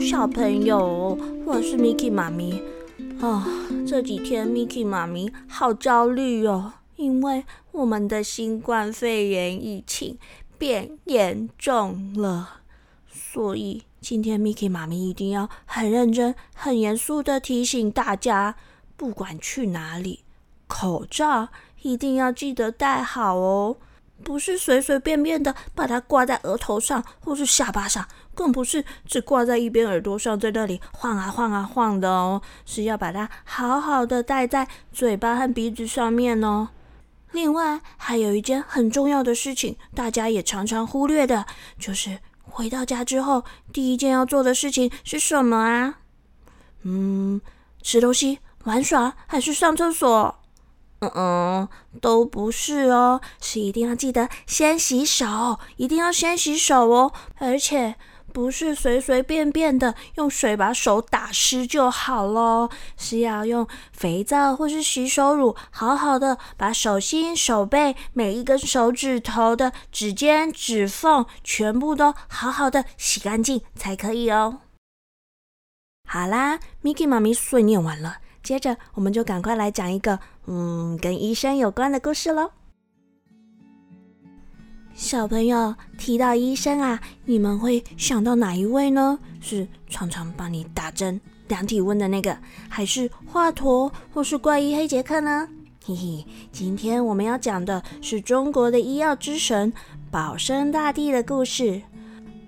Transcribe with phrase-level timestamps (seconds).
[0.00, 2.62] 小朋友，我是 Miki 妈咪。
[3.20, 3.44] 啊，
[3.86, 10.16] 这几天 Miki 妈咪好焦虑哦，因为我们的新冠肺炎疫情
[10.56, 12.60] 变严重了，
[13.10, 18.54] 所以今天 Miki 妈咪一定要很认真、很严肃的提醒大家，
[18.96, 20.20] 不管去哪里，
[20.68, 21.48] 口罩
[21.82, 23.76] 一定要记得戴好哦。
[24.24, 28.04] 不是随随便便的把它挂在额头上或是下巴上，
[28.38, 36.68] 更不是只挂在一边耳朵上，在那里晃啊晃啊晃的哦，是要把它好好的戴在嘴巴和鼻子上面哦。
[37.32, 41.46] 另外，还有一件很重要的事情，大家也常常忽略的，
[41.80, 45.98] 就是回到家之后第一件要做的事情是什么啊？
[46.84, 47.40] 嗯，
[47.82, 50.36] 吃东西、玩耍还是上厕所？
[51.00, 51.68] 嗯嗯，
[52.00, 57.94] 都不是哦，是一定要记得先洗手，一定要先洗手哦，而且
[58.38, 74.60] 不是随随便便的用水把手打湿就好咯，是要用肥皂或是洗手乳，好好的把手心、手背每一根手指头的指尖、指缝全部都好好的洗干净才可以哦。
[76.06, 78.18] 好啦，Miki 妈咪碎念完了。
[78.44, 82.52] 接着，我们就赶快来讲一个，嗯，跟医生有关的故事喽。
[84.98, 89.16] 小朋友提到医生啊，你们会想到哪一位呢？
[89.40, 92.36] 是常常帮你打针、量体温的那个，
[92.68, 95.48] 还是华佗或是怪医黑杰克呢？
[95.86, 99.72] 嘿嘿，今天我们要讲的是中国的医药之神
[100.10, 101.80] 保生大帝的故事。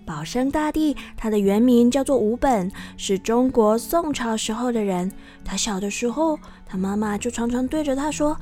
[0.05, 5.13] 保生大帝，他的原名叫做吴本，是中国宋朝时候的人。
[5.45, 8.37] 他小的时候，他妈妈就常常对着他说：“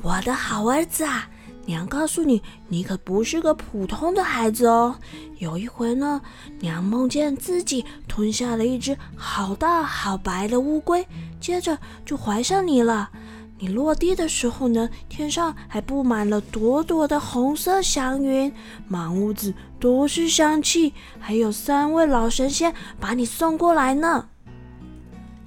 [0.00, 1.28] 我的好儿子啊，
[1.64, 4.96] 娘告诉你，你可不是个普通的孩子哦。
[5.38, 6.20] 有一回呢，
[6.60, 11.06] 娘梦见自己吞下了一只好大好白的乌龟，
[11.40, 13.10] 接着就怀上你了。”
[13.58, 18.52] 你落地的时候呢，天上还布满了朵朵的红色祥云，
[18.88, 24.26] 满屋子都是香气，还有三位老神仙把你送过来呢。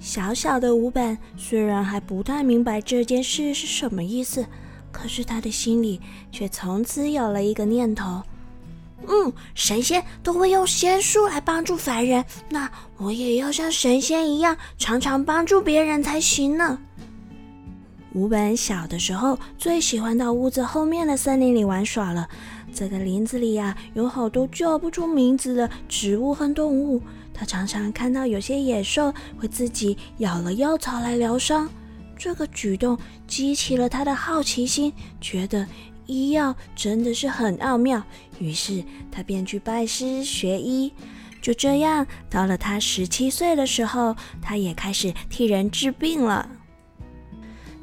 [0.00, 4.46] 小小的五本虽然还不太明白这件事是什么意思，
[4.96, 6.00] 可是他的心里
[6.32, 8.22] 却从此有了一个念头：
[9.06, 16.78] 嗯，神仙都会用仙术来帮助凡人，那我也要像神仙一样，常常帮助别人才行呢。
[18.14, 22.26] 吴本小的时候最喜欢到屋子后面的森林里玩耍了。
[22.72, 27.02] 这个林子里呀，有好多叫不出名字的植物和动物。
[27.34, 31.68] 他常常看到有些野兽会自己咬了药草来疗伤，
[32.16, 35.66] 这个举动激起了他的好奇心，觉得
[36.06, 38.02] 医药真的是很奥妙。
[38.38, 40.92] 于是他便去拜师学医。
[41.42, 46.48] 就这样，到了他十七岁的时候，他也开始替人治病了。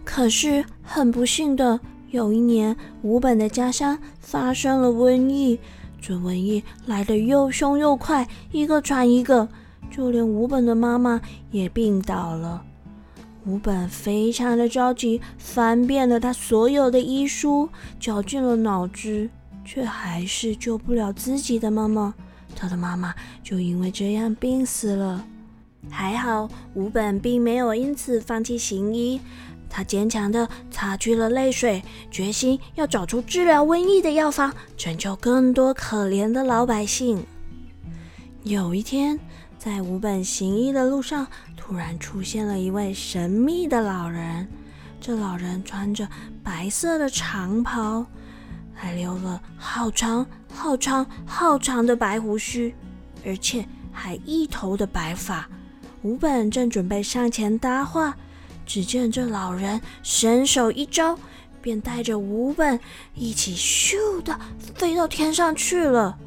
[0.04, 1.80] 可是很不幸的，
[2.10, 5.58] 有一年，吴本的家乡发生了瘟疫。
[6.02, 9.48] 这瘟疫来得又凶又快，一个传一个，
[9.90, 11.22] 就连吴本的妈妈
[11.52, 12.66] 也病倒了。
[13.46, 17.68] 吴本非常的着急，翻遍了他所有的医书，
[18.00, 19.30] 绞尽了脑汁，
[19.66, 22.14] 却还是救不了自己的妈妈。
[22.56, 25.26] 他的妈妈就因为这样病死了。
[25.90, 29.20] 还好，吴本并没有因此放弃行医。
[29.70, 37.26] 他坚强的擦去了泪水，决心要找出治疗瘟疫的药方，拯救更多可怜的老百姓。
[38.44, 39.20] 有一天，
[39.64, 41.26] 在五本行医的路上，
[41.56, 44.46] 突然出现了一位神秘的老人。
[45.00, 46.06] 这老人穿着
[46.44, 48.06] 白色的长袍，
[48.74, 52.76] 还留了好长、好长、好长的白胡须，
[53.26, 55.48] 而且还一头的白发。
[56.02, 58.14] 五本正准备上前搭话。
[58.66, 61.18] 只见这老人伸手一招，
[61.62, 62.78] 便带着五本
[63.16, 66.18] 一起咻的飞到天上去了。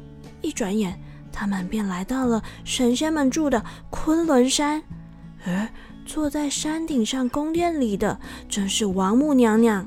[0.41, 0.99] 一转眼，
[1.37, 4.81] 他们便来到了神仙们住的昆仑山。
[5.45, 5.69] 而
[6.03, 8.19] 坐在山顶上宫殿里的，
[8.49, 9.85] 正是王母娘娘。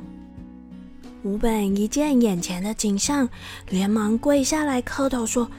[1.24, 3.28] 吴本一见眼前的景象，
[3.68, 5.50] 连忙跪下来磕头说：“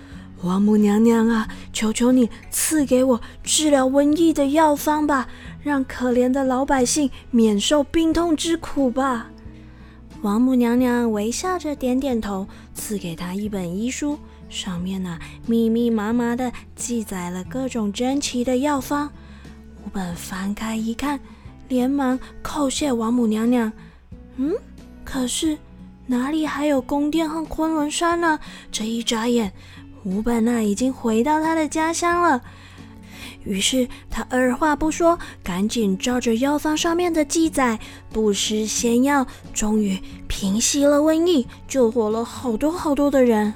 [0.44, 5.28] 王母娘娘啊，求求你赐给我治疗瘟疫的药方吧！”
[5.62, 9.30] 让可怜的老百姓免受病痛之苦吧。
[10.22, 14.18] 王母娘娘微笑着点点头，赐给他一本医书，
[14.52, 15.18] 上面呢
[15.48, 19.10] 密密麻麻的记载了各种珍奇的药方。
[19.84, 21.20] 吴本翻开一看，
[21.70, 23.72] 连忙叩谢王母娘娘。
[24.36, 24.54] 嗯，
[25.04, 25.58] 可是
[26.06, 28.40] 哪里还有宫殿和昆仑山呢？
[28.72, 29.52] 这一眨眼，
[30.04, 32.42] 吴本呢已经回到他的家乡了。
[33.44, 37.80] 于是他二话不说，赶紧照着药方上面的记载，
[38.12, 43.54] 不施仙药，终于平息了瘟疫，救活了好多好多的人。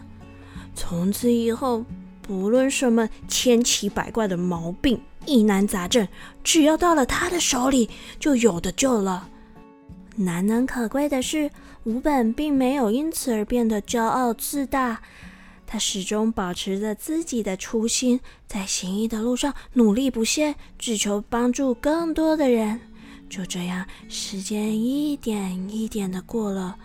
[0.75, 1.83] 从此以后，
[2.21, 6.07] 不论什么千奇百怪的毛病、疑难杂症，
[6.43, 7.89] 只要到了他的手里，
[8.19, 9.29] 就有的救了。
[10.17, 11.49] 难能可贵的是，
[11.83, 15.01] 吴本并没有因此而变得骄傲自大。
[15.67, 22.79] 他始终保持着自己的初心，在行医的路上努力不懈，只求帮助更多的人。
[23.27, 26.77] 就这样，时间一点一点的过了，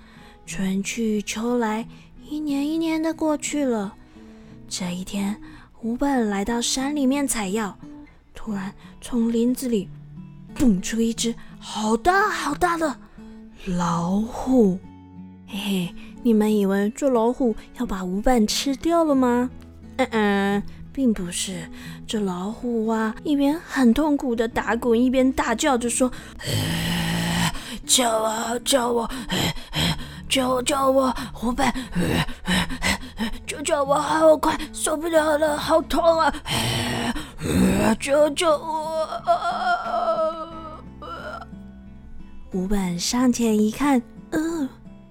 [0.46, 1.87] 春去秋来，
[2.31, 3.93] 一年一年的过去了。
[4.69, 5.37] 这一天，
[5.82, 7.77] 吴本来到山里面采药，
[8.32, 9.88] 突然从林子里
[10.55, 12.97] 蹦出一只好大好大的
[13.65, 14.79] 老虎，
[15.49, 15.94] 嘿嘿。
[16.23, 19.50] 你们以为这老虎要把吴本吃掉了吗？
[19.97, 20.62] 嗯嗯，
[20.93, 21.69] 并不是。
[22.06, 26.12] 这老虎啊，一边很痛苦的打滚，一边大叫着说
[27.85, 28.59] ：“叫我！
[28.61, 29.11] 叫我！
[30.31, 31.12] 救救我！
[31.43, 31.71] 吴本，
[33.44, 33.97] 救救我！
[33.97, 36.32] 好快，受不了了，好痛啊！
[37.99, 39.09] 救救我！”
[42.53, 44.00] 吴本上前一看，
[44.31, 44.69] 嗯。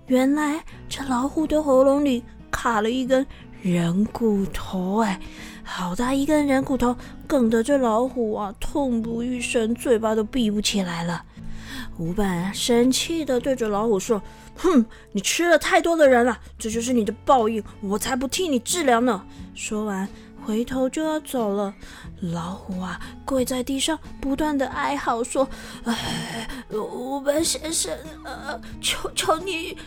[0.07, 3.23] 原来这老虎的喉咙里卡了一根
[3.61, 5.19] 人骨头，哎，
[5.63, 6.95] 好大一根人骨头，
[7.27, 11.21] 梗得这老虎啊痛不欲生，嘴巴都闭不起来了。
[11.97, 14.21] 吴本生气地对着老虎说
[14.57, 19.23] ：“哼，你吃了太多的人了，这就是你的报应，我才不替你治疗呢。”
[19.55, 20.07] 说完。
[20.45, 21.71] 回头就要走了，
[22.21, 25.47] 老虎啊，跪在地上，不断的哀嚎说
[25.85, 29.77] ：“哎，吴本先生，呃，求求你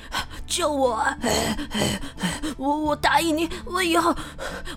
[0.46, 1.18] 救我啊！
[2.56, 4.14] 我我答应你，我以后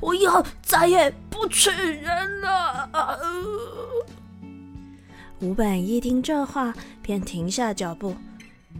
[0.01, 2.89] 我以后再也不吃人了。”
[5.41, 8.15] 吴本一听这话，便停下脚步。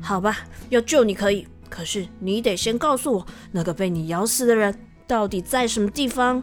[0.01, 0.37] 好吧，
[0.69, 4.73] 要救你可以，可是你得先告诉我，那个被你咬死的人
[5.05, 6.41] 到底在什么地方。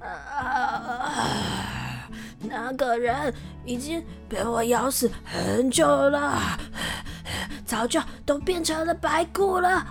[0.00, 2.08] 啊！
[2.40, 3.32] 那个人
[3.64, 6.58] 已经被我咬死很久了，
[7.64, 9.86] 早就都变成了白骨了。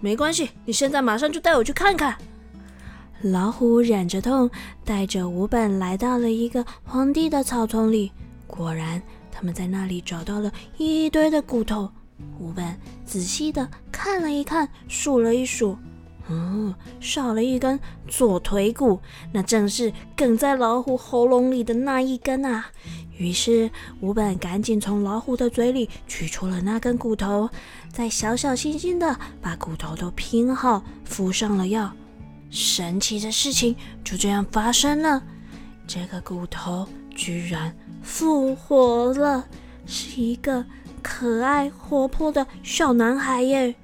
[0.00, 2.16] 没关系，你现在马上就带我去看看。
[3.22, 4.50] 老虎忍着痛，
[4.84, 8.10] 带着吴本来到了一个荒地的草丛里。
[8.46, 11.90] 果然，他们在那里找到了一堆的骨头。
[12.38, 15.76] 吴本仔细的看了一看，数了一数。
[16.28, 17.78] 嗯，少了一根
[18.08, 19.00] 左腿骨，
[19.32, 22.66] 那正是梗在老虎喉咙里的那一根啊。
[23.18, 23.70] 于是
[24.00, 27.50] 吴本赶紧从老虎的嘴里取出了那根骨头，
[27.92, 31.92] 再小小心心的把骨头都拼好，敷上了药。
[32.50, 33.74] 神奇的事情
[34.04, 35.22] 就这样发生了，
[35.86, 39.46] 这个骨头居然复活了，
[39.86, 40.64] 是一个
[41.00, 43.74] 可爱活泼的小男孩耶！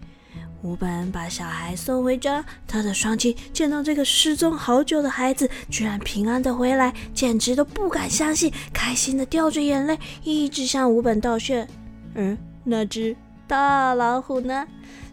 [0.63, 11.69] 吴本把小孩送回家，他的双亲见到这个失踪好久的孩子居然平安的回来，简直都不敢相信，开心的掉着眼泪，一直向吴本道谢。
[12.15, 13.15] 嗯，那只
[13.47, 14.67] 大老虎呢？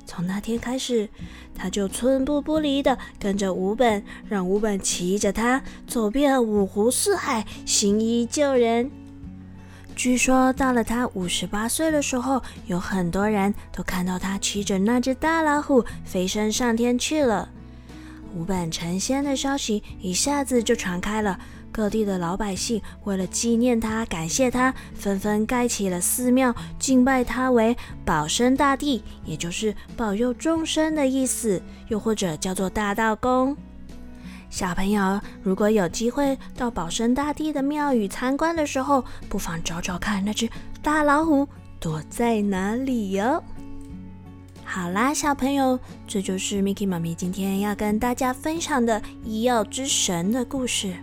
[0.05, 1.09] 从那天开始，
[1.55, 8.91] 他就寸步不离的跟着吴本，让吴本骑着它走遍五湖四海，行医救人。
[9.95, 17.49] 据说到了他五十八岁的时候，有很多人都看到他骑着那只大老虎飞升上天去了。
[18.35, 21.39] 五本成仙的消息一下子就传开了，
[21.73, 27.75] 各地的老百姓为了纪念他、感谢他，纷纷盖起了寺庙，敬拜他为
[28.05, 33.57] 保生大帝，也就是保佑众生的意思，又或者叫做大道公。
[34.51, 40.47] 小朋友，如果有机会到保生大帝的庙宇参观的时候，不妨找找看那只
[40.83, 41.47] 大老虎
[41.79, 43.43] 躲在哪里哟。
[44.63, 50.93] 好啦，小朋友，这就是 Miki 妈咪今天要跟大家分享的医药之神的故事。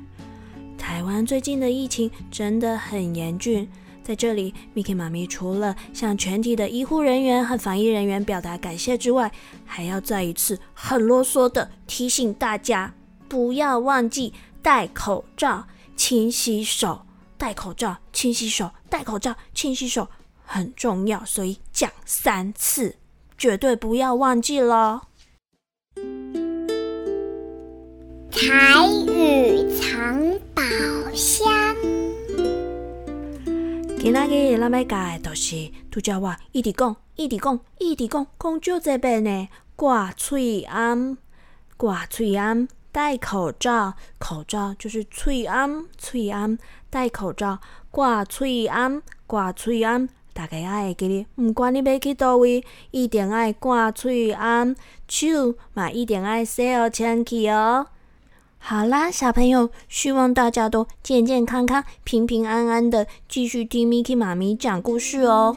[0.91, 3.71] 台湾最近的疫情真的很严峻，
[4.03, 9.31] 在这里，Miki 妈咪除了向全体的医护人员和防疫人员表达感谢之外，
[9.65, 12.93] 还要再一次很啰嗦的提醒大家。
[13.29, 17.03] 不要忘记戴口罩、勤洗手。
[17.39, 20.09] 戴口罩、勤洗手，戴口罩、勤洗手
[20.45, 22.97] 很重要，所以讲三次，
[23.39, 25.03] 绝对不要忘记了。
[28.41, 30.19] 台语藏
[30.55, 30.63] 宝
[31.13, 31.77] 箱。
[33.99, 41.19] 今仔日咱要教的都是拄叫我一直讲、一直讲、一直讲，讲少这边呢，挂喙安，
[41.77, 42.67] 挂喙安。
[42.91, 46.57] 戴口罩，口罩就是喙安，喙安，
[46.89, 47.59] 戴口罩，
[47.91, 50.09] 挂喙安，挂喙安。
[50.33, 54.75] 大家也会记得，毋管你要去倒位，一定爱挂喙安，
[55.07, 57.89] 手嘛一定爱洗好清气哦。
[58.63, 65.57] 好啦，小朋友，希望大家都健健康康、平平安安的，继续听 Miki 妈咪讲故事哦。